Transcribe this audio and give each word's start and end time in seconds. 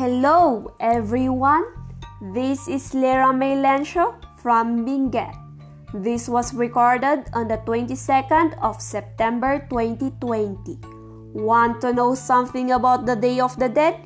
Hello, 0.00 0.72
everyone. 0.80 1.60
This 2.32 2.68
is 2.72 2.96
Liramae 2.96 3.60
Lencio 3.60 4.16
from 4.40 4.80
Benguet. 4.80 5.36
This 5.92 6.24
was 6.26 6.54
recorded 6.54 7.28
on 7.34 7.48
the 7.48 7.60
22nd 7.68 8.56
of 8.64 8.80
September 8.80 9.60
2020. 9.68 10.80
Want 11.36 11.82
to 11.82 11.92
know 11.92 12.14
something 12.14 12.72
about 12.72 13.04
the 13.04 13.14
Day 13.14 13.40
of 13.40 13.52
the 13.60 13.68
Dead? 13.68 14.00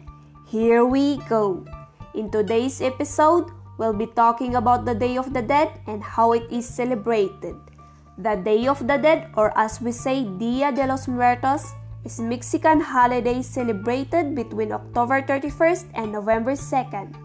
Here 0.50 0.84
we 0.84 1.22
go. 1.30 1.62
In 2.16 2.28
today's 2.28 2.82
episode, 2.82 3.54
we'll 3.78 3.94
be 3.94 4.10
talking 4.18 4.56
about 4.56 4.86
the 4.86 4.98
Day 4.98 5.16
of 5.16 5.32
the 5.32 5.42
Dead 5.42 5.78
and 5.86 6.02
how 6.02 6.32
it 6.32 6.50
is 6.50 6.66
celebrated. 6.66 7.54
The 8.18 8.34
Day 8.34 8.66
of 8.66 8.82
the 8.82 8.98
Dead, 8.98 9.30
or 9.38 9.56
as 9.56 9.80
we 9.80 9.92
say, 9.92 10.26
Dia 10.26 10.72
de 10.72 10.88
los 10.88 11.06
Muertos, 11.06 11.70
is 12.04 12.20
a 12.20 12.22
Mexican 12.22 12.80
holiday 12.80 13.40
celebrated 13.40 14.36
between 14.36 14.72
October 14.72 15.22
31st 15.22 15.88
and 15.94 16.12
November 16.12 16.52
2nd. 16.52 17.16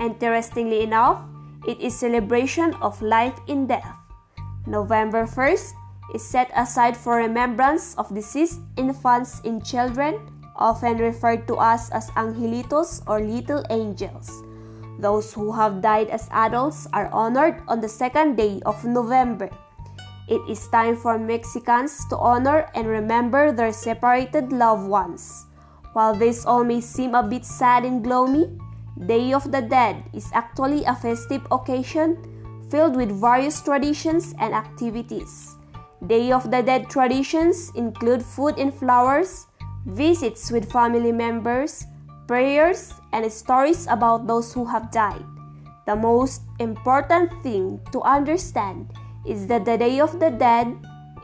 Interestingly 0.00 0.82
enough, 0.82 1.20
it 1.68 1.78
is 1.80 1.94
celebration 1.94 2.74
of 2.80 3.00
life 3.00 3.36
in 3.46 3.66
death. 3.66 3.86
November 4.66 5.26
1st 5.26 5.72
is 6.14 6.24
set 6.24 6.50
aside 6.56 6.96
for 6.96 7.16
remembrance 7.16 7.94
of 7.96 8.12
deceased 8.14 8.60
infants 8.76 9.40
and 9.44 9.64
children, 9.64 10.18
often 10.56 10.98
referred 10.98 11.46
to 11.46 11.56
us 11.56 11.90
as 11.90 12.10
angelitos 12.16 13.02
or 13.06 13.20
little 13.20 13.64
angels. 13.70 14.42
Those 14.98 15.32
who 15.32 15.52
have 15.52 15.82
died 15.82 16.08
as 16.08 16.28
adults 16.32 16.86
are 16.92 17.08
honored 17.12 17.62
on 17.68 17.80
the 17.80 17.88
second 17.88 18.36
day 18.36 18.60
of 18.64 18.84
November. 18.84 19.50
It 20.28 20.40
is 20.48 20.68
time 20.68 20.96
for 20.96 21.18
Mexicans 21.18 22.06
to 22.08 22.16
honor 22.16 22.70
and 22.74 22.86
remember 22.86 23.50
their 23.50 23.72
separated 23.72 24.52
loved 24.52 24.86
ones. 24.86 25.46
While 25.92 26.14
this 26.14 26.46
all 26.46 26.64
may 26.64 26.80
seem 26.80 27.14
a 27.14 27.22
bit 27.22 27.44
sad 27.44 27.84
and 27.84 28.02
gloomy, 28.04 28.48
Day 29.06 29.32
of 29.32 29.50
the 29.50 29.60
Dead 29.60 30.04
is 30.14 30.30
actually 30.32 30.84
a 30.84 30.94
festive 30.94 31.42
occasion 31.50 32.16
filled 32.70 32.96
with 32.96 33.10
various 33.20 33.60
traditions 33.60 34.34
and 34.38 34.54
activities. 34.54 35.56
Day 36.06 36.32
of 36.32 36.50
the 36.50 36.62
Dead 36.62 36.88
traditions 36.88 37.70
include 37.74 38.22
food 38.22 38.58
and 38.58 38.72
flowers, 38.72 39.46
visits 39.86 40.50
with 40.50 40.70
family 40.70 41.12
members, 41.12 41.84
prayers, 42.26 42.94
and 43.12 43.30
stories 43.30 43.86
about 43.90 44.26
those 44.26 44.54
who 44.54 44.64
have 44.64 44.90
died. 44.90 45.24
The 45.86 45.96
most 45.96 46.42
important 46.60 47.30
thing 47.42 47.80
to 47.90 48.00
understand 48.02 48.88
is 49.24 49.46
that 49.46 49.64
the 49.64 49.78
Day 49.78 50.00
of 50.00 50.18
the 50.18 50.30
Dead 50.30 50.74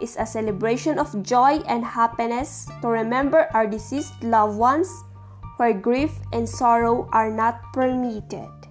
is 0.01 0.17
a 0.19 0.27
celebration 0.27 0.99
of 0.99 1.23
joy 1.23 1.59
and 1.67 1.85
happiness 1.85 2.69
to 2.83 2.89
remember 2.89 3.49
our 3.55 3.67
deceased 3.67 4.15
loved 4.23 4.57
ones 4.57 4.89
where 5.57 5.73
grief 5.73 6.15
and 6.33 6.49
sorrow 6.49 7.09
are 7.13 7.31
not 7.31 7.61
permitted. 7.73 8.68